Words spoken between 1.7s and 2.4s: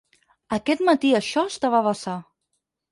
a vessar.